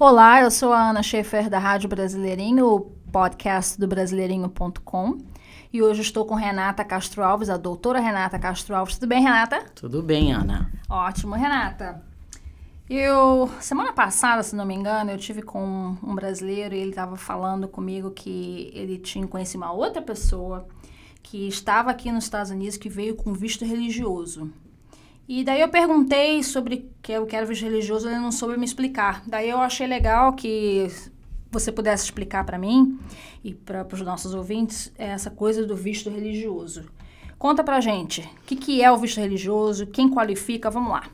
Olá, 0.00 0.42
eu 0.42 0.50
sou 0.52 0.72
a 0.72 0.90
Ana 0.90 1.02
Schaefer 1.02 1.50
da 1.50 1.58
Rádio 1.58 1.88
Brasileirinho, 1.88 2.68
o 2.68 2.80
podcast 3.10 3.76
do 3.80 3.88
Brasileirinho.com. 3.88 5.18
E 5.72 5.82
hoje 5.82 6.02
estou 6.02 6.24
com 6.24 6.36
Renata 6.36 6.84
Castro 6.84 7.24
Alves, 7.24 7.50
a 7.50 7.56
doutora 7.56 7.98
Renata 7.98 8.38
Castro 8.38 8.76
Alves. 8.76 8.94
Tudo 8.94 9.08
bem, 9.08 9.20
Renata? 9.20 9.64
Tudo 9.74 10.00
bem, 10.00 10.32
Ana. 10.32 10.70
Ótimo, 10.88 11.34
Renata. 11.34 12.00
Eu, 12.88 13.50
semana 13.58 13.92
passada, 13.92 14.40
se 14.44 14.54
não 14.54 14.64
me 14.64 14.72
engano, 14.72 15.10
eu 15.10 15.18
tive 15.18 15.42
com 15.42 15.96
um 16.00 16.14
brasileiro 16.14 16.76
e 16.76 16.78
ele 16.78 16.90
estava 16.90 17.16
falando 17.16 17.66
comigo 17.66 18.12
que 18.12 18.70
ele 18.72 18.98
tinha 18.98 19.26
conhecido 19.26 19.64
uma 19.64 19.72
outra 19.72 20.00
pessoa 20.00 20.68
que 21.24 21.48
estava 21.48 21.90
aqui 21.90 22.12
nos 22.12 22.22
Estados 22.22 22.52
Unidos 22.52 22.76
que 22.76 22.88
veio 22.88 23.16
com 23.16 23.32
visto 23.32 23.64
religioso. 23.64 24.48
E 25.28 25.44
daí 25.44 25.60
eu 25.60 25.68
perguntei 25.68 26.42
sobre 26.42 26.90
que 27.02 27.12
eu 27.12 27.26
quero 27.26 27.46
visto 27.46 27.62
religioso, 27.62 28.08
ele 28.08 28.18
não 28.18 28.32
soube 28.32 28.56
me 28.56 28.64
explicar. 28.64 29.22
Daí 29.26 29.50
eu 29.50 29.58
achei 29.58 29.86
legal 29.86 30.32
que 30.32 30.88
você 31.50 31.70
pudesse 31.70 32.04
explicar 32.04 32.44
para 32.44 32.58
mim 32.58 32.98
e 33.44 33.52
para 33.52 33.86
os 33.92 34.00
nossos 34.00 34.32
ouvintes 34.32 34.90
essa 34.96 35.30
coisa 35.30 35.66
do 35.66 35.76
visto 35.76 36.08
religioso. 36.08 36.84
Conta 37.38 37.62
pra 37.62 37.78
gente, 37.78 38.22
o 38.22 38.46
que, 38.46 38.56
que 38.56 38.82
é 38.82 38.90
o 38.90 38.96
visto 38.96 39.20
religioso, 39.20 39.86
quem 39.86 40.08
qualifica, 40.08 40.70
vamos 40.70 40.92
lá. 40.92 41.04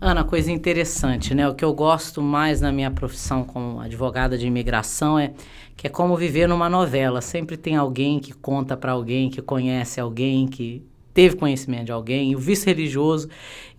Ana, 0.00 0.22
coisa 0.22 0.52
interessante, 0.52 1.34
né? 1.34 1.48
O 1.48 1.54
que 1.54 1.64
eu 1.64 1.74
gosto 1.74 2.22
mais 2.22 2.60
na 2.60 2.70
minha 2.70 2.90
profissão 2.90 3.42
como 3.42 3.80
advogada 3.80 4.38
de 4.38 4.46
imigração 4.46 5.18
é 5.18 5.32
que 5.76 5.86
é 5.86 5.90
como 5.90 6.16
viver 6.16 6.46
numa 6.46 6.68
novela. 6.68 7.20
Sempre 7.20 7.56
tem 7.56 7.74
alguém 7.74 8.20
que 8.20 8.32
conta 8.32 8.76
para 8.76 8.92
alguém, 8.92 9.28
que 9.28 9.42
conhece 9.42 10.00
alguém, 10.00 10.46
que 10.46 10.84
teve 11.14 11.36
conhecimento 11.36 11.86
de 11.86 11.92
alguém. 11.92 12.34
O 12.34 12.38
visto 12.38 12.66
religioso, 12.66 13.28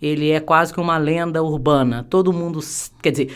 ele 0.02 0.32
é 0.32 0.40
quase 0.40 0.74
que 0.74 0.80
uma 0.80 0.98
lenda 0.98 1.44
urbana. 1.44 2.06
Todo 2.10 2.32
mundo, 2.32 2.60
quer 3.02 3.12
dizer, 3.12 3.32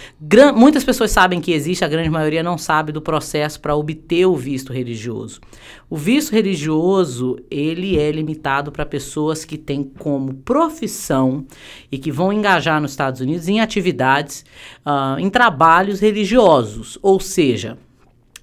muitas 0.56 0.86
pessoas 0.86 1.12
sabem 1.12 1.42
que 1.42 1.52
existe, 1.52 1.84
a 1.84 1.88
grande 1.88 2.10
maioria 2.10 2.42
não 2.42 2.58
sabe 2.58 2.94
do 2.94 3.02
processo 3.02 3.60
para 3.60 3.76
obter 3.76 4.26
o 4.26 4.36
visto 4.36 4.72
religioso. 4.72 5.42
O 5.90 5.98
visto 5.98 6.32
religioso, 6.32 7.38
ele 7.52 8.00
é 8.00 8.10
limitado 8.12 8.72
para 8.72 8.86
pessoas 8.86 9.44
que 9.44 9.58
têm 9.58 9.84
como 9.84 10.34
profissão 10.36 11.46
e 11.92 11.98
que 11.98 12.12
vão 12.12 12.32
engajar 12.32 12.82
nos 12.82 12.92
Estados 12.92 13.20
Unidos 13.20 13.50
em 13.50 13.60
atividades, 13.60 14.46
uh, 14.86 15.20
em 15.20 15.30
trabalhos 15.30 16.00
religiosos, 16.00 16.98
ou 17.02 17.20
seja, 17.20 17.78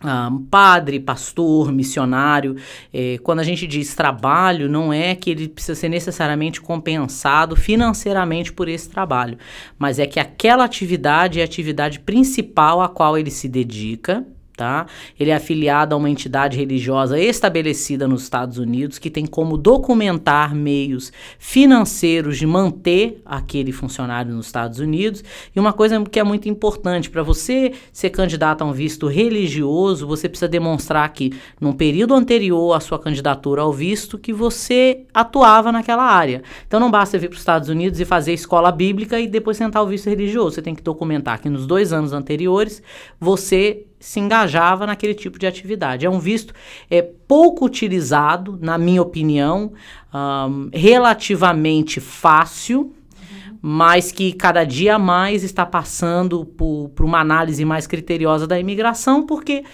um, 0.05 0.45
padre, 0.45 1.01
pastor, 1.01 1.73
missionário. 1.73 2.57
É, 2.93 3.19
quando 3.23 3.41
a 3.41 3.45
gente 3.45 3.67
diz 3.67 3.95
trabalho, 3.95 4.69
não 4.69 4.93
é 4.93 5.15
que 5.15 5.31
ele 5.31 5.49
precisa 5.49 5.75
ser 5.75 5.89
necessariamente 5.89 6.61
compensado 6.61 7.57
financeiramente 7.57 8.53
por 8.53 8.69
esse 8.69 8.89
trabalho, 8.89 9.39
mas 9.79 9.99
é 9.99 10.07
que 10.07 10.21
aquela 10.21 10.65
atividade 10.65 11.41
é 11.41 11.43
a 11.43 11.45
atividade 11.45 12.01
principal 12.01 12.81
a 12.81 12.89
qual 12.89 13.17
ele 13.17 13.31
se 13.31 13.49
dedica 13.49 14.27
tá? 14.57 14.87
Ele 15.21 15.31
é 15.31 15.35
afiliado 15.35 15.95
a 15.95 15.99
uma 15.99 16.09
entidade 16.09 16.57
religiosa 16.57 17.21
estabelecida 17.21 18.09
nos 18.09 18.23
Estados 18.23 18.57
Unidos 18.57 18.99
que 18.99 19.11
tem 19.11 19.27
como 19.27 19.59
documentar 19.59 20.55
meios 20.55 21.13
financeiros 21.39 22.39
de 22.39 22.47
manter 22.47 23.21
aquele 23.25 23.71
funcionário 23.71 24.35
nos 24.35 24.47
Estados 24.47 24.79
Unidos. 24.79 25.23
E 25.55 25.61
uma 25.61 25.73
coisa 25.73 26.03
que 26.05 26.19
é 26.19 26.25
muito 26.25 26.49
importante 26.49 27.11
para 27.11 27.23
você 27.23 27.73
ser 27.93 28.11
candidato 28.11 28.63
a 28.63 28.65
um 28.65 28.73
visto 28.73 29.07
religioso, 29.07 30.07
você 30.07 30.29
precisa 30.29 30.49
demonstrar 30.49 31.13
que 31.13 31.33
num 31.61 31.73
período 31.73 32.15
anterior 32.15 32.75
à 32.75 32.81
sua 32.81 32.99
candidatura 32.99 33.61
ao 33.61 33.73
visto 33.73 34.19
que 34.19 34.33
você 34.33 35.03
atuava 35.13 35.71
naquela 35.71 36.05
área. 36.05 36.43
Então 36.67 36.81
não 36.81 36.91
basta 36.91 37.19
vir 37.19 37.29
para 37.29 37.35
os 37.35 37.41
Estados 37.41 37.69
Unidos 37.69 38.01
e 38.01 38.05
fazer 38.05 38.33
escola 38.33 38.73
bíblica 38.73 39.21
e 39.21 39.29
depois 39.29 39.59
tentar 39.59 39.83
o 39.83 39.87
visto 39.87 40.09
religioso. 40.09 40.53
Você 40.53 40.63
tem 40.63 40.75
que 40.75 40.83
documentar 40.83 41.41
que 41.41 41.51
nos 41.51 41.67
dois 41.67 41.93
anos 41.93 42.13
anteriores 42.13 42.83
você 43.21 43.85
se 43.99 44.21
engajava 44.21 44.87
naquele 44.87 45.15
tipo 45.15 45.39
de 45.39 45.47
atividade. 45.47 46.07
É 46.07 46.11
um 46.11 46.19
visto 46.19 46.55
é, 46.91 47.03
pouco 47.03 47.65
utilizado, 47.65 48.59
na 48.61 48.79
minha 48.79 49.03
opinião, 49.03 49.73
um, 50.15 50.69
relativamente 50.73 52.01
fácil, 52.01 52.93
mas 53.61 54.13
que 54.13 54.33
cada 54.33 54.65
dia 54.65 54.99
mais 54.99 55.43
está 55.43 55.67
passando 55.67 56.45
por, 56.45 56.91
por 56.95 57.05
uma 57.05 57.21
análise 57.21 57.65
mais 57.65 57.87
criteriosa 57.87 58.47
da 58.47 58.61
imigração, 58.61 59.27
porque 59.27 59.65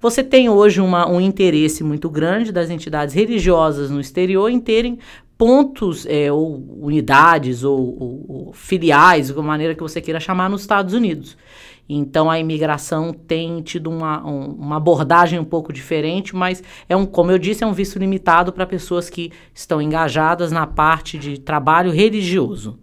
você 0.00 0.24
tem 0.24 0.48
hoje 0.48 0.80
uma, 0.80 1.08
um 1.08 1.20
interesse 1.20 1.84
muito 1.84 2.08
grande 2.10 2.50
das 2.50 2.70
entidades 2.70 3.14
religiosas 3.14 3.90
no 3.90 4.00
exterior 4.00 4.50
em 4.50 4.58
terem 4.58 4.98
pontos 5.38 6.06
é, 6.06 6.30
ou 6.32 6.56
unidades 6.80 7.62
ou, 7.64 7.78
ou, 7.78 8.24
ou 8.28 8.52
filiais, 8.52 9.28
de 9.28 9.42
maneira 9.42 9.74
que 9.74 9.82
você 9.82 10.00
queira 10.00 10.20
chamar, 10.20 10.48
nos 10.48 10.62
Estados 10.62 10.94
Unidos. 10.94 11.36
Então 11.88 12.30
a 12.30 12.38
imigração 12.38 13.12
tem 13.12 13.60
tido 13.62 13.90
uma, 13.90 14.24
um, 14.26 14.52
uma 14.52 14.76
abordagem 14.76 15.38
um 15.38 15.44
pouco 15.44 15.72
diferente, 15.72 16.34
mas 16.34 16.62
é 16.88 16.96
um, 16.96 17.04
como 17.04 17.30
eu 17.30 17.38
disse, 17.38 17.64
é 17.64 17.66
um 17.66 17.72
visto 17.72 17.98
limitado 17.98 18.52
para 18.52 18.66
pessoas 18.66 19.10
que 19.10 19.32
estão 19.54 19.82
engajadas 19.82 20.52
na 20.52 20.66
parte 20.66 21.18
de 21.18 21.38
trabalho 21.38 21.90
religioso. 21.90 22.78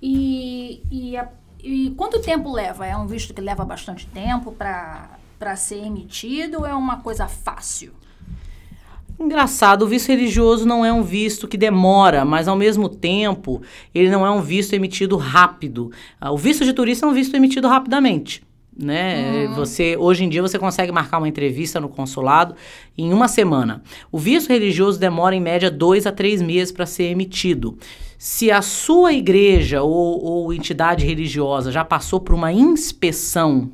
E, 0.00 0.82
e, 0.90 1.16
a, 1.16 1.28
e 1.62 1.90
quanto 1.90 2.20
tempo 2.20 2.50
leva? 2.50 2.86
É 2.86 2.96
um 2.96 3.06
visto 3.06 3.34
que 3.34 3.40
leva 3.40 3.64
bastante 3.64 4.06
tempo 4.06 4.52
para 4.52 5.56
ser 5.56 5.84
emitido 5.84 6.60
ou 6.60 6.66
é 6.66 6.74
uma 6.74 7.00
coisa 7.00 7.26
fácil? 7.26 7.92
Engraçado, 9.20 9.82
o 9.82 9.86
visto 9.86 10.08
religioso 10.08 10.66
não 10.66 10.82
é 10.82 10.90
um 10.90 11.02
visto 11.02 11.46
que 11.46 11.58
demora, 11.58 12.24
mas 12.24 12.48
ao 12.48 12.56
mesmo 12.56 12.88
tempo 12.88 13.60
ele 13.94 14.08
não 14.08 14.24
é 14.24 14.30
um 14.30 14.40
visto 14.40 14.72
emitido 14.72 15.18
rápido. 15.18 15.92
Ah, 16.18 16.32
o 16.32 16.38
visto 16.38 16.64
de 16.64 16.72
turista 16.72 17.04
é 17.04 17.08
um 17.08 17.12
visto 17.12 17.36
emitido 17.36 17.68
rapidamente. 17.68 18.42
Né? 18.74 19.46
Uhum. 19.46 19.54
Você 19.56 19.94
hoje 19.94 20.24
em 20.24 20.28
dia 20.30 20.40
você 20.40 20.58
consegue 20.58 20.90
marcar 20.90 21.18
uma 21.18 21.28
entrevista 21.28 21.78
no 21.78 21.90
consulado 21.90 22.54
em 22.96 23.12
uma 23.12 23.28
semana. 23.28 23.82
O 24.10 24.16
visto 24.16 24.48
religioso 24.48 24.98
demora 24.98 25.36
em 25.36 25.40
média 25.40 25.70
dois 25.70 26.06
a 26.06 26.12
três 26.12 26.40
meses 26.40 26.72
para 26.72 26.86
ser 26.86 27.04
emitido. 27.04 27.76
Se 28.16 28.50
a 28.50 28.62
sua 28.62 29.12
igreja 29.12 29.82
ou, 29.82 30.24
ou 30.24 30.52
entidade 30.52 31.04
religiosa 31.04 31.70
já 31.70 31.84
passou 31.84 32.20
por 32.20 32.34
uma 32.34 32.54
inspeção 32.54 33.70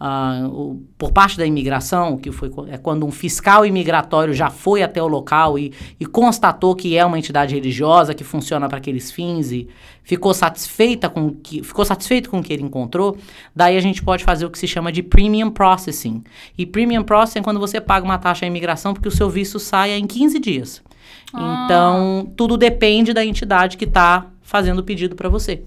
Uh, 0.00 0.48
o, 0.48 0.82
por 0.96 1.12
parte 1.12 1.36
da 1.36 1.44
imigração, 1.44 2.16
que 2.16 2.32
foi 2.32 2.50
é 2.70 2.78
quando 2.78 3.04
um 3.04 3.10
fiscal 3.10 3.66
imigratório 3.66 4.32
já 4.32 4.48
foi 4.48 4.82
até 4.82 5.02
o 5.02 5.06
local 5.06 5.58
e, 5.58 5.74
e 6.00 6.06
constatou 6.06 6.74
que 6.74 6.96
é 6.96 7.04
uma 7.04 7.18
entidade 7.18 7.54
religiosa 7.54 8.14
que 8.14 8.24
funciona 8.24 8.66
para 8.66 8.78
aqueles 8.78 9.12
fins 9.12 9.52
e 9.52 9.68
ficou 10.02 10.32
satisfeita 10.32 11.10
com 11.10 11.34
que 11.34 11.62
ficou 11.62 11.84
satisfeito 11.84 12.30
com 12.30 12.38
o 12.38 12.42
que 12.42 12.50
ele 12.50 12.62
encontrou, 12.62 13.18
daí 13.54 13.76
a 13.76 13.80
gente 13.80 14.02
pode 14.02 14.24
fazer 14.24 14.46
o 14.46 14.50
que 14.50 14.58
se 14.58 14.66
chama 14.66 14.90
de 14.90 15.02
premium 15.02 15.50
processing. 15.50 16.24
E 16.56 16.64
premium 16.64 17.02
processing 17.02 17.40
é 17.40 17.42
quando 17.42 17.60
você 17.60 17.78
paga 17.78 18.02
uma 18.02 18.16
taxa 18.16 18.46
à 18.46 18.48
imigração 18.48 18.94
porque 18.94 19.08
o 19.08 19.12
seu 19.12 19.28
visto 19.28 19.58
sai 19.58 19.92
em 19.92 20.06
15 20.06 20.38
dias. 20.38 20.82
Ah. 21.30 21.64
Então, 21.66 22.32
tudo 22.36 22.56
depende 22.56 23.12
da 23.12 23.22
entidade 23.22 23.76
que 23.76 23.84
está 23.84 24.26
fazendo 24.40 24.78
o 24.78 24.82
pedido 24.82 25.14
para 25.14 25.28
você. 25.28 25.62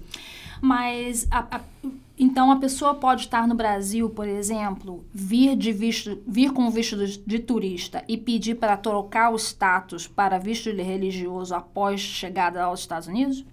Mas 0.60 1.28
a, 1.30 1.56
a 1.56 1.60
então, 2.16 2.52
a 2.52 2.56
pessoa 2.56 2.94
pode 2.94 3.22
estar 3.22 3.46
no 3.48 3.56
Brasil, 3.56 4.08
por 4.08 4.28
exemplo, 4.28 5.04
vir, 5.12 5.56
de 5.56 5.72
visto, 5.72 6.22
vir 6.26 6.52
com 6.52 6.70
visto 6.70 6.96
de, 6.96 7.38
turista 7.40 8.04
e 8.08 8.16
pedir 8.16 8.54
para 8.54 8.76
trocar 8.76 9.32
o 9.32 9.36
status 9.36 10.06
para 10.06 10.38
visto 10.38 10.70
religioso 10.70 11.54
após 11.54 12.00
chegada 12.00 12.62
aos 12.62 12.80
Estados 12.80 13.08
Unidos? 13.08 13.44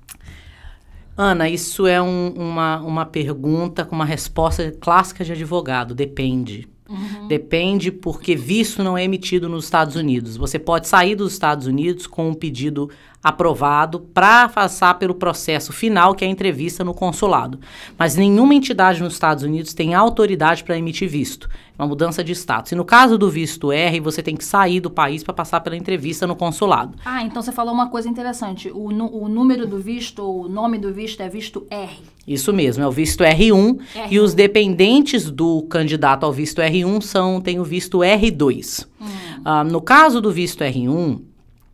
Ana, 1.18 1.50
isso 1.50 1.88
é 1.88 2.00
um, 2.00 2.30
uma, 2.30 2.80
uma 2.82 3.06
pergunta 3.06 3.84
com 3.84 3.96
uma 3.96 4.06
resposta 4.06 4.72
clássica 4.80 5.26
de 5.26 5.32
advogado. 5.32 5.96
Depende. 5.96 6.70
Uhum. 6.88 7.28
Depende 7.28 7.92
porque 7.92 8.36
visto 8.36 8.84
não 8.84 8.98
é 8.98 9.04
emitido 9.04 9.50
nos 9.50 9.64
Estados 9.64 9.96
Unidos. 9.96 10.38
Você 10.38 10.60
pode 10.60 10.88
sair 10.88 11.16
dos 11.16 11.34
Estados 11.34 11.66
Unidos 11.66 12.06
com 12.06 12.30
um 12.30 12.34
pedido 12.34 12.90
aprovado 13.24 14.00
para 14.00 14.50
passar 14.50 14.96
pelo 14.96 15.14
processo 15.14 15.72
final, 15.72 16.16
que 16.16 16.26
é 16.26 16.28
a 16.28 16.32
entrevista 16.32 16.84
no 16.84 16.94
consulado. 16.94 17.60
Mas 17.98 18.16
nenhuma 18.16 18.56
entidade 18.56 19.02
nos 19.02 19.14
Estados 19.14 19.44
Unidos 19.44 19.74
tem 19.74 19.94
autoridade 19.94 20.64
para 20.64 20.78
emitir 20.78 21.08
visto. 21.08 21.48
É 21.78 21.82
uma 21.82 21.88
mudança 21.88 22.24
de 22.24 22.32
status. 22.32 22.72
E 22.72 22.76
no 22.76 22.86
caso 22.86 23.18
do 23.18 23.30
visto 23.30 23.72
R, 23.72 24.00
você 24.00 24.22
tem 24.22 24.36
que 24.36 24.44
sair 24.44 24.80
do 24.80 24.90
país 24.90 25.24
para 25.24 25.34
passar 25.34 25.62
pela 25.62 25.76
entrevista 25.76 26.26
no 26.28 26.36
consulado. 26.36 26.98
Ah, 27.06 27.24
então 27.24 27.42
você 27.42 27.52
falou 27.52 27.74
uma 27.74 27.90
coisa 27.90 28.10
interessante. 28.10 28.70
O, 28.72 28.88
o 28.88 29.28
número 29.28 29.68
do 29.68 29.78
visto, 29.78 30.24
o 30.24 30.50
nome 30.50 30.78
do 30.78 30.94
visto 30.94 31.22
é 31.22 31.30
visto 31.30 31.66
R. 31.70 32.00
Isso 32.28 32.54
mesmo, 32.54 32.84
é 32.84 32.88
o 32.88 32.92
visto 32.92 33.24
R1, 33.24 33.50
R1. 33.50 33.80
e 34.12 34.20
os 34.20 34.34
dependentes 34.34 35.30
do 35.32 35.64
candidato 35.64 36.24
ao 36.24 36.32
visto 36.32 36.62
R1 36.62 37.02
são 37.02 37.42
tem 37.42 37.60
o 37.60 37.64
visto 37.64 38.00
R2. 38.00 38.86
Hum. 39.00 39.06
Uh, 39.44 39.64
no 39.64 39.82
caso 39.82 40.22
do 40.22 40.32
visto 40.32 40.64
R1, 40.64 41.20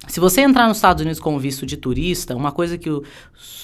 se 0.08 0.20
você 0.20 0.42
entrar 0.42 0.68
nos 0.68 0.78
Estados 0.78 1.02
Unidos 1.02 1.20
com 1.20 1.38
visto 1.38 1.66
de 1.66 1.76
turista, 1.76 2.36
uma 2.36 2.52
coisa 2.52 2.78
que 2.78 2.90
os 2.90 3.04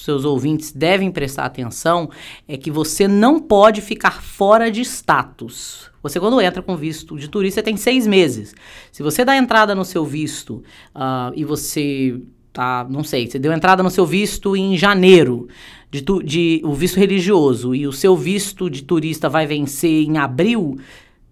seus 0.04 0.24
ouvintes 0.24 0.72
devem 0.72 1.10
prestar 1.10 1.44
atenção 1.46 2.10
é 2.46 2.56
que 2.56 2.70
você 2.70 3.08
não 3.08 3.40
pode 3.40 3.80
ficar 3.80 4.22
fora 4.22 4.70
de 4.70 4.82
status. 4.82 5.90
Você, 6.02 6.20
quando 6.20 6.40
entra 6.40 6.62
com 6.62 6.76
visto 6.76 7.16
de 7.16 7.28
turista, 7.28 7.62
tem 7.62 7.76
seis 7.76 8.06
meses. 8.06 8.54
Se 8.92 9.02
você 9.02 9.24
dá 9.24 9.36
entrada 9.36 9.74
no 9.74 9.84
seu 9.84 10.04
visto 10.04 10.62
uh, 10.94 11.32
e 11.34 11.44
você 11.44 12.20
tá, 12.52 12.86
não 12.88 13.02
sei, 13.02 13.26
você 13.26 13.38
deu 13.38 13.52
entrada 13.52 13.82
no 13.82 13.90
seu 13.90 14.04
visto 14.04 14.54
em 14.54 14.76
janeiro, 14.76 15.48
de, 15.90 16.02
tu, 16.02 16.22
de 16.22 16.60
o 16.64 16.72
visto 16.74 16.98
religioso, 16.98 17.74
e 17.74 17.86
o 17.86 17.92
seu 17.92 18.16
visto 18.16 18.68
de 18.68 18.82
turista 18.82 19.28
vai 19.28 19.46
vencer 19.46 20.04
em 20.04 20.18
abril, 20.18 20.78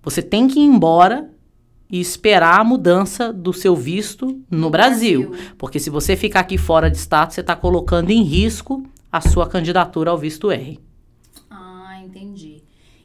você 0.03 0.21
tem 0.21 0.49
que 0.49 0.59
ir 0.59 0.65
embora 0.65 1.32
e 1.93 2.01
esperar 2.01 2.59
a 2.59 2.65
mudança 2.65 3.31
do 3.31 3.53
seu 3.53 3.77
visto 3.77 4.43
no, 4.51 4.71
Brasil. 4.71 5.29
Brasil. 5.29 5.55
Porque 5.59 5.79
se 5.79 5.91
você 5.91 6.17
ficar 6.17 6.41
aqui 6.41 6.57
fora 6.57 6.91
de 6.91 6.97
status, 6.97 7.35
você 7.35 7.43
está 7.43 7.55
colocando 7.55 8.11
em 8.11 8.23
risco 8.23 8.83
a 9.13 9.21
sua 9.21 9.47
candidatura 9.47 10.11
ao 10.11 10.17
visto 10.17 10.51
R. 10.51 10.81
Ah, 11.51 12.01
entendi. 12.03 12.63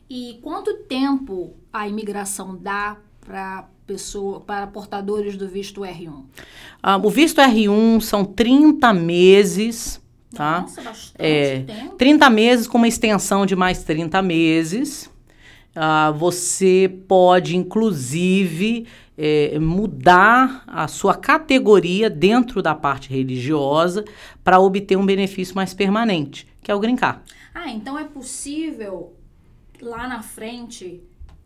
E 0.10 0.40
quanto 0.42 0.74
tempo 0.86 1.54
a 1.72 1.86
imigração 1.86 2.56
dá 2.56 2.96
para 3.20 3.68
pessoa, 3.86 4.40
para 4.40 4.66
portadores 4.68 5.36
do 5.36 5.50
visto 5.50 5.82
R1? 5.82 6.24
Ah, 6.82 6.96
o 6.96 7.10
visto 7.10 7.42
R1 7.42 8.00
são 8.00 8.24
30 8.24 8.94
meses, 8.94 10.02
tá? 10.34 10.62
Nossa, 10.62 10.82
bastante 10.82 11.14
é, 11.20 11.60
tempo. 11.60 11.96
30 11.98 12.30
meses 12.30 12.68
com 12.68 12.78
uma 12.78 12.88
extensão 12.88 13.46
de 13.46 13.54
mais 13.54 13.84
30 13.84 14.22
meses. 14.22 15.12
Uh, 15.78 16.12
você 16.18 16.92
pode, 17.08 17.56
inclusive, 17.56 18.88
é, 19.16 19.60
mudar 19.60 20.64
a 20.66 20.88
sua 20.88 21.14
categoria 21.14 22.10
dentro 22.10 22.64
da 22.64 22.74
parte 22.74 23.10
religiosa 23.10 24.04
para 24.44 24.60
obter 24.60 24.98
um 24.98 25.06
benefício 25.06 25.56
mais 25.56 25.76
permanente, 25.76 26.48
que 26.64 26.72
é 26.72 26.76
o 26.76 26.80
green 26.80 26.98
Ah, 27.54 27.70
então 27.70 27.98
é 27.98 28.06
possível 28.06 29.16
lá 29.80 30.08
na 30.08 30.24
frente 30.24 31.04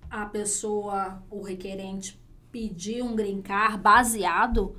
a 0.09 0.25
pessoa, 0.25 1.21
o 1.29 1.41
requerente, 1.41 2.17
pedir 2.51 3.01
um 3.01 3.13
green 3.15 3.41
baseado 3.81 4.75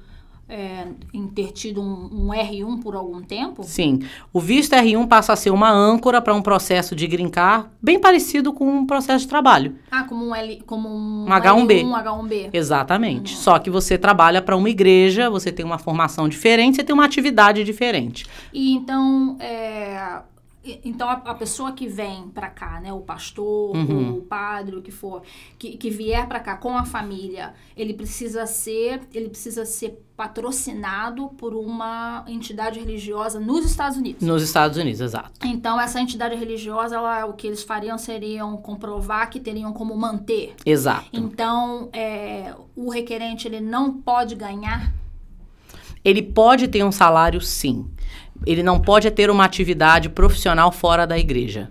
é, 0.49 0.87
em 1.15 1.27
ter 1.27 1.53
tido 1.53 1.81
um, 1.81 2.11
um, 2.13 2.29
R1 2.29 2.83
por 2.83 2.95
algum 2.95 3.23
tempo? 3.23 3.63
Sim. 3.65 4.01
O 4.33 4.41
visto 4.41 4.75
R1 4.75 5.09
passa 5.09 5.33
a 5.33 5.37
ser 5.37 5.51
uma 5.51 5.71
âncora 5.71 6.21
para 6.21 6.35
um 6.35 6.43
processo 6.43 6.95
de 6.95 7.07
green 7.07 7.29
card 7.29 7.69
bem 7.81 7.99
parecido 7.99 8.53
com 8.53 8.67
um 8.67 8.87
processo 8.87 9.25
de 9.25 9.29
trabalho. 9.29 9.77
Ah, 9.91 10.05
como 10.05 10.27
um, 10.27 10.35
L, 10.35 10.63
como 10.67 10.89
um, 10.89 11.25
um 11.25 11.29
H1B. 11.29 11.85
Um 11.85 11.93
H1B. 11.95 12.51
Exatamente. 12.53 13.35
Uhum. 13.35 13.41
Só 13.41 13.59
que 13.59 13.71
você 13.71 13.97
trabalha 13.97 14.43
para 14.43 14.57
uma 14.57 14.69
igreja, 14.69 15.31
você 15.31 15.51
tem 15.51 15.65
uma 15.65 15.79
formação 15.79 16.29
diferente, 16.29 16.77
você 16.77 16.85
tem 16.85 16.95
uma 16.95 17.05
atividade 17.05 17.65
diferente. 17.65 18.27
E 18.53 18.73
então, 18.73 19.37
é, 19.41 20.21
então, 20.85 21.09
a, 21.09 21.15
a, 21.15 21.35
pessoa 21.35 21.73
que 21.73 21.89
vem 21.89 22.29
para 22.29 22.49
cá, 22.49 22.81
né, 22.81 22.93
o 22.93 23.01
pastor, 23.01 23.77
uhum. 23.77 24.19
o 24.19 24.23
padre, 24.23 24.77
o 24.77 24.83
que 24.83 24.93
for, 24.93 25.23
que, 25.59 25.77
que 25.77 25.91
vier 25.91 26.29
para 26.29 26.39
cá 26.39 26.57
com 26.57 26.77
a 26.77 26.85
família, 26.85 27.53
ele 27.77 27.93
precisa 27.93 28.47
ser, 28.47 29.01
ele 29.13 29.29
precisa 29.29 29.65
ser 29.65 30.01
patrocinado 30.17 31.29
por 31.31 31.53
uma 31.53 32.25
entidade 32.29 32.79
religiosa 32.79 33.41
nos 33.41 33.67
Estados 33.67 33.99
Unidos. 33.99 34.23
Nos 34.23 34.43
Estados 34.43 34.79
Unidos, 34.79 35.01
exato. 35.01 35.33
Então, 35.45 35.81
essa 35.81 36.01
entidade 36.01 36.37
religiosa, 36.37 36.95
ela, 36.95 37.27
o 37.27 37.33
que 37.33 37.49
eles 37.49 37.65
fariam 37.65 37.99
seriam 37.99 38.57
comprovar 38.57 39.31
que 39.31 39.41
teriam 39.41 39.73
como 39.73 39.97
manter. 39.97 40.55
Exato. 40.65 41.09
Então, 41.13 41.89
é, 41.93 42.55
o 42.77 42.89
requerente, 42.89 43.49
ele 43.49 43.61
não 43.61 43.93
pode 43.93 44.37
ganhar 44.37 44.93
ele 46.05 46.21
pode 46.21 46.67
ter 46.67 46.83
um 46.83 46.91
salário, 46.91 47.41
sim 47.41 47.89
ele 48.47 48.63
não 48.63 48.81
pode 48.81 49.11
ter 49.11 49.31
uma 49.31 49.45
atividade 49.45 50.09
profissional 50.09 50.71
fora 50.71 51.07
da 51.07 51.19
igreja. 51.19 51.71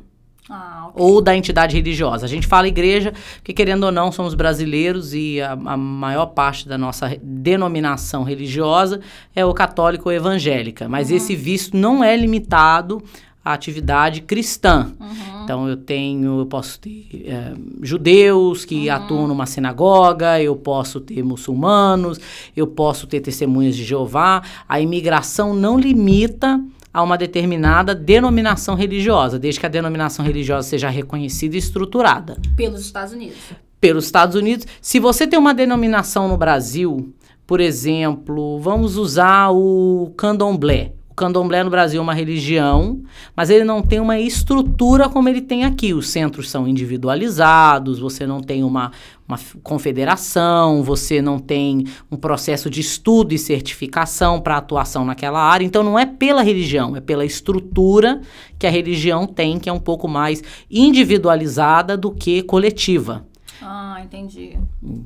Ah, 0.49 0.87
okay. 0.89 1.01
Ou 1.01 1.21
da 1.21 1.35
entidade 1.35 1.75
religiosa. 1.75 2.25
A 2.25 2.29
gente 2.29 2.45
fala 2.45 2.67
igreja 2.67 3.13
porque, 3.37 3.53
querendo 3.53 3.85
ou 3.85 3.91
não, 3.91 4.11
somos 4.11 4.33
brasileiros 4.33 5.13
e 5.13 5.39
a, 5.39 5.53
a 5.53 5.77
maior 5.77 6.27
parte 6.27 6.67
da 6.67 6.77
nossa 6.77 7.17
denominação 7.21 8.23
religiosa 8.23 8.99
é 9.33 9.45
o 9.45 9.53
católico 9.53 10.09
ou 10.09 10.13
evangélica. 10.13 10.89
Mas 10.89 11.09
uhum. 11.09 11.15
esse 11.15 11.35
visto 11.35 11.77
não 11.77 12.03
é 12.03 12.17
limitado 12.17 13.01
à 13.43 13.53
atividade 13.53 14.21
cristã. 14.21 14.91
Uhum. 14.99 15.43
Então, 15.43 15.67
eu 15.67 15.75
tenho, 15.75 16.39
eu 16.39 16.45
posso 16.45 16.79
ter 16.79 17.25
é, 17.25 17.53
judeus 17.81 18.63
que 18.63 18.87
uhum. 18.87 18.95
atuam 18.95 19.27
numa 19.27 19.45
sinagoga, 19.45 20.41
eu 20.41 20.55
posso 20.55 20.99
ter 20.99 21.23
muçulmanos, 21.23 22.19
eu 22.55 22.67
posso 22.67 23.07
ter 23.07 23.19
testemunhas 23.19 23.75
de 23.75 23.83
Jeová. 23.83 24.43
A 24.67 24.79
imigração 24.79 25.53
não 25.53 25.79
limita 25.79 26.63
a 26.93 27.01
uma 27.01 27.17
determinada 27.17 27.95
denominação 27.95 28.75
religiosa, 28.75 29.39
desde 29.39 29.59
que 29.59 29.65
a 29.65 29.69
denominação 29.69 30.25
religiosa 30.25 30.67
seja 30.67 30.89
reconhecida 30.89 31.55
e 31.55 31.59
estruturada. 31.59 32.37
Pelos 32.55 32.81
Estados 32.81 33.13
Unidos. 33.13 33.37
Pelos 33.79 34.05
Estados 34.05 34.35
Unidos. 34.35 34.67
Se 34.81 34.99
você 34.99 35.25
tem 35.25 35.39
uma 35.39 35.53
denominação 35.53 36.27
no 36.27 36.37
Brasil, 36.37 37.13
por 37.47 37.59
exemplo, 37.59 38.59
vamos 38.59 38.97
usar 38.97 39.49
o 39.51 40.13
candomblé 40.15 40.93
candomblé 41.15 41.63
no 41.63 41.69
Brasil 41.69 41.99
é 41.99 42.03
uma 42.03 42.13
religião, 42.13 43.01
mas 43.35 43.49
ele 43.49 43.63
não 43.63 43.81
tem 43.81 43.99
uma 43.99 44.19
estrutura 44.19 45.09
como 45.09 45.29
ele 45.29 45.41
tem 45.41 45.63
aqui. 45.63 45.93
Os 45.93 46.09
centros 46.09 46.49
são 46.49 46.67
individualizados, 46.67 47.99
você 47.99 48.25
não 48.25 48.41
tem 48.41 48.63
uma, 48.63 48.91
uma 49.27 49.39
confederação, 49.63 50.83
você 50.83 51.21
não 51.21 51.39
tem 51.39 51.85
um 52.11 52.17
processo 52.17 52.69
de 52.69 52.81
estudo 52.81 53.33
e 53.33 53.37
certificação 53.37 54.39
para 54.41 54.57
atuação 54.57 55.05
naquela 55.05 55.41
área. 55.41 55.65
Então 55.65 55.83
não 55.83 55.97
é 55.97 56.05
pela 56.05 56.41
religião, 56.41 56.95
é 56.95 57.01
pela 57.01 57.25
estrutura 57.25 58.21
que 58.57 58.67
a 58.67 58.71
religião 58.71 59.27
tem, 59.27 59.59
que 59.59 59.69
é 59.69 59.73
um 59.73 59.79
pouco 59.79 60.07
mais 60.07 60.43
individualizada 60.69 61.97
do 61.97 62.11
que 62.11 62.43
coletiva. 62.43 63.25
Ah, 63.61 64.01
entendi. 64.03 64.57
Hum. 64.83 65.03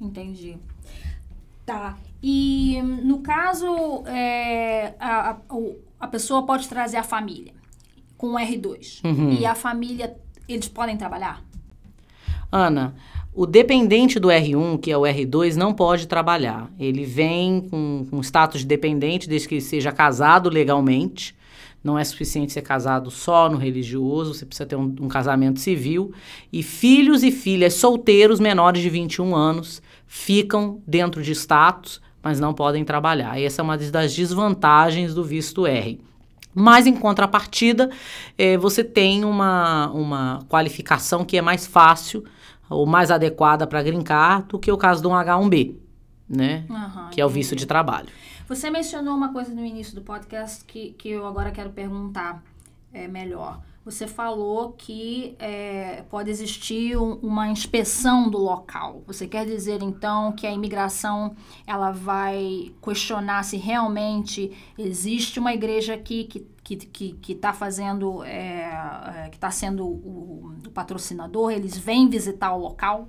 Entendi. 0.00 0.56
Tá. 1.68 1.98
E 2.22 2.80
no 2.80 3.18
caso, 3.18 4.02
é, 4.06 4.94
a, 4.98 5.32
a, 5.32 5.36
a, 6.00 6.06
pessoa 6.06 6.42
pode 6.46 6.66
trazer 6.66 6.96
a 6.96 7.02
família 7.02 7.52
com 8.16 8.36
R2. 8.36 9.04
Uhum. 9.04 9.32
E 9.34 9.44
a 9.44 9.54
família, 9.54 10.16
eles 10.48 10.66
podem 10.66 10.96
trabalhar? 10.96 11.44
Ana, 12.50 12.94
o 13.34 13.44
dependente 13.44 14.18
do 14.18 14.28
R1, 14.28 14.80
que 14.80 14.90
é 14.90 14.96
o 14.96 15.02
R2, 15.02 15.56
não 15.56 15.74
pode 15.74 16.08
trabalhar. 16.08 16.70
Ele 16.78 17.04
vem 17.04 17.60
com, 17.60 18.06
com 18.10 18.18
status 18.22 18.62
de 18.62 18.66
dependente 18.66 19.28
desde 19.28 19.46
que 19.46 19.60
seja 19.60 19.92
casado 19.92 20.48
legalmente. 20.48 21.36
Não 21.88 21.98
é 21.98 22.04
suficiente 22.04 22.52
ser 22.52 22.62
casado 22.62 23.10
só 23.10 23.48
no 23.48 23.56
religioso, 23.56 24.34
você 24.34 24.44
precisa 24.44 24.66
ter 24.66 24.76
um, 24.76 24.94
um 25.00 25.08
casamento 25.08 25.58
civil. 25.58 26.12
E 26.52 26.62
filhos 26.62 27.22
e 27.22 27.30
filhas 27.32 27.74
solteiros 27.74 28.38
menores 28.38 28.82
de 28.82 28.90
21 28.90 29.34
anos 29.34 29.82
ficam 30.06 30.80
dentro 30.86 31.22
de 31.22 31.32
status 31.32 32.00
mas 32.22 32.40
não 32.40 32.52
podem 32.52 32.84
trabalhar. 32.84 33.38
E 33.38 33.44
essa 33.44 33.62
é 33.62 33.64
uma 33.64 33.78
das 33.78 34.14
desvantagens 34.14 35.14
do 35.14 35.24
visto 35.24 35.66
R. 35.66 36.00
Mas, 36.54 36.86
em 36.86 36.94
contrapartida, 36.94 37.88
eh, 38.36 38.56
você 38.58 38.82
tem 38.82 39.24
uma, 39.24 39.90
uma 39.90 40.40
qualificação 40.48 41.24
que 41.24 41.38
é 41.38 41.42
mais 41.42 41.66
fácil 41.66 42.24
ou 42.68 42.84
mais 42.84 43.10
adequada 43.10 43.66
para 43.66 43.82
grincar 43.82 44.42
do 44.42 44.58
que 44.58 44.70
o 44.70 44.76
caso 44.76 45.00
de 45.00 45.08
um 45.08 45.12
H1B, 45.12 45.74
né? 46.28 46.64
Uhum, 46.68 47.10
que 47.10 47.20
é 47.20 47.24
o 47.24 47.28
visto 47.28 47.54
de 47.54 47.64
trabalho. 47.64 48.08
Você 48.48 48.70
mencionou 48.70 49.14
uma 49.14 49.30
coisa 49.30 49.54
no 49.54 49.62
início 49.62 49.94
do 49.94 50.00
podcast 50.00 50.64
que, 50.64 50.92
que 50.92 51.10
eu 51.10 51.26
agora 51.26 51.50
quero 51.50 51.68
perguntar 51.68 52.42
é, 52.94 53.06
melhor. 53.06 53.60
Você 53.84 54.06
falou 54.06 54.72
que 54.72 55.36
é, 55.38 56.02
pode 56.08 56.30
existir 56.30 56.96
um, 56.96 57.16
uma 57.16 57.48
inspeção 57.48 58.30
do 58.30 58.38
local. 58.38 59.02
Você 59.06 59.26
quer 59.26 59.44
dizer 59.44 59.82
então 59.82 60.32
que 60.32 60.46
a 60.46 60.50
imigração 60.50 61.36
ela 61.66 61.90
vai 61.90 62.72
questionar 62.82 63.42
se 63.42 63.58
realmente 63.58 64.56
existe 64.78 65.38
uma 65.38 65.52
igreja 65.52 65.92
aqui 65.92 66.24
que 66.24 66.40
que 66.68 66.86
que 66.86 67.12
que 67.14 67.32
está 67.32 67.52
fazendo 67.52 68.22
é, 68.24 69.24
é, 69.24 69.28
que 69.30 69.36
está 69.36 69.50
sendo 69.50 69.86
o, 69.86 70.52
o, 70.66 70.70
patrocinador 70.70 71.50
eles 71.50 71.78
vêm 71.78 72.08
visitar 72.08 72.54
o 72.54 72.58
local? 72.58 73.08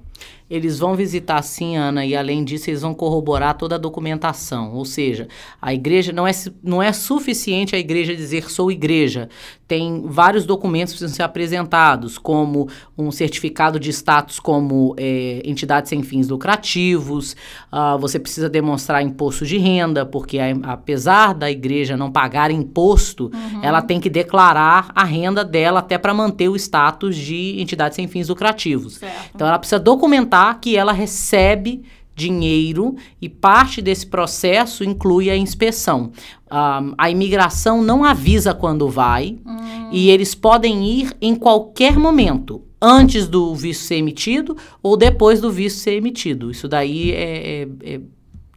Eles 0.49 0.79
vão 0.79 0.95
visitar 0.95 1.41
sim 1.43 1.77
Ana 1.77 2.05
e 2.05 2.15
além 2.15 2.43
disso 2.43 2.69
eles 2.69 2.81
vão 2.81 2.93
corroborar 2.93 3.55
toda 3.57 3.75
a 3.75 3.77
documentação. 3.77 4.73
Ou 4.73 4.85
seja 4.85 5.27
a 5.61 5.73
igreja 5.73 6.13
não 6.13 6.27
é 6.27 6.31
não 6.63 6.81
é 6.81 6.93
suficiente 6.93 7.75
a 7.75 7.79
igreja 7.79 8.15
dizer 8.15 8.49
sou 8.49 8.71
igreja 8.71 9.29
tem 9.67 10.03
vários 10.07 10.45
documentos 10.45 10.93
que 10.93 10.99
precisam 10.99 11.15
ser 11.15 11.23
apresentados 11.23 12.17
como 12.17 12.67
um 12.97 13.11
certificado 13.11 13.79
de 13.79 13.91
status 13.91 14.39
como 14.39 14.95
é, 14.97 15.41
entidade 15.45 15.89
sem 15.89 16.01
fins 16.01 16.27
lucrativos. 16.27 17.35
Uh, 17.71 17.99
você 17.99 18.17
precisa 18.17 18.49
demonstrar 18.49 19.03
imposto 19.03 19.45
de 19.45 19.57
renda 19.57 20.05
porque 20.05 20.39
a, 20.39 20.49
apesar 20.63 21.33
da 21.33 21.51
igreja 21.51 21.95
não 21.95 22.11
pagar 22.11 22.49
imposto 22.49 23.25
uhum 23.25 23.48
uhum. 23.53 23.63
ela 23.63 23.81
tem 23.81 23.99
que 23.99 24.09
declarar 24.09 24.91
a 24.95 25.03
renda 25.03 25.43
dela 25.43 25.79
até 25.79 25.97
para 25.97 26.13
manter 26.13 26.49
o 26.49 26.55
status 26.55 27.15
de 27.15 27.59
entidade 27.59 27.95
sem 27.95 28.07
fins 28.07 28.29
lucrativos. 28.29 28.95
Certo. 28.95 29.31
Então 29.35 29.47
ela 29.47 29.59
precisa 29.59 29.79
documentar 29.79 30.59
que 30.59 30.75
ela 30.75 30.91
recebe 30.91 31.83
dinheiro 32.19 32.95
e 33.21 33.29
parte 33.29 33.81
desse 33.81 34.05
processo 34.05 34.83
inclui 34.83 35.29
a 35.29 35.37
inspeção. 35.37 36.11
Um, 36.51 36.93
a 36.97 37.09
imigração 37.09 37.81
não 37.81 38.03
avisa 38.03 38.53
quando 38.53 38.89
vai 38.89 39.37
hum. 39.45 39.89
e 39.91 40.09
eles 40.09 40.35
podem 40.35 40.85
ir 40.85 41.15
em 41.21 41.33
qualquer 41.33 41.97
momento, 41.97 42.61
antes 42.81 43.27
do 43.27 43.55
visto 43.55 43.83
ser 43.83 43.95
emitido 43.95 44.57
ou 44.83 44.97
depois 44.97 45.39
do 45.39 45.49
visto 45.49 45.77
ser 45.77 45.93
emitido. 45.93 46.51
Isso 46.51 46.67
daí 46.67 47.11
é, 47.11 47.61
é, 47.61 47.67
é 47.83 48.01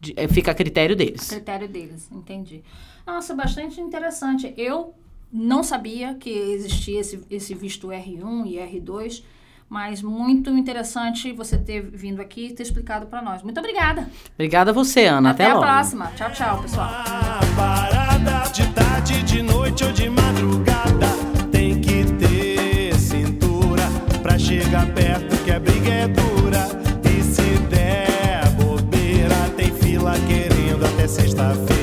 de, 0.03 0.13
eh, 0.17 0.27
fica 0.27 0.51
a 0.51 0.55
critério 0.55 0.95
deles. 0.95 1.31
A 1.31 1.35
critério 1.35 1.67
deles, 1.67 2.09
entendi. 2.11 2.61
Nossa, 3.07 3.33
bastante 3.33 3.79
interessante. 3.79 4.53
Eu 4.57 4.93
não 5.31 5.63
sabia 5.63 6.13
que 6.15 6.29
existia 6.29 6.99
esse, 6.99 7.21
esse 7.29 7.55
visto 7.55 7.87
R1 7.87 8.45
e 8.45 8.57
R2, 8.57 9.23
mas 9.69 10.01
muito 10.01 10.49
interessante 10.51 11.31
você 11.31 11.57
ter 11.57 11.81
vindo 11.81 12.21
aqui 12.21 12.47
e 12.47 12.53
ter 12.53 12.63
explicado 12.63 13.07
para 13.07 13.21
nós. 13.21 13.41
Muito 13.41 13.59
obrigada. 13.59 14.09
Obrigada 14.35 14.71
a 14.71 14.73
você, 14.73 15.05
Ana. 15.05 15.31
Até, 15.31 15.45
Até 15.45 15.55
a 15.55 15.59
próxima. 15.59 16.11
Tchau, 16.15 16.31
tchau, 16.31 16.61
pessoal. 16.61 16.89
Parada 17.55 18.51
de 18.51 18.67
tarde, 18.73 19.23
de 19.23 19.41
noite 19.41 19.83
ou 19.83 19.91
de 19.91 20.09
madrugada 20.09 21.07
tem 21.51 21.81
que 21.81 22.03
ter 22.19 22.95
cintura 22.95 23.83
pra 24.21 24.37
chegar 24.37 24.85
perto. 24.93 25.02
sexta-feira. 31.13 31.82